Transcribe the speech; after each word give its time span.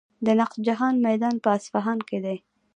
د 0.25 0.27
نقش 0.39 0.55
جهان 0.67 0.95
میدان 1.07 1.35
په 1.43 1.49
اصفهان 1.57 1.99
کې 2.07 2.17
دی. 2.25 2.37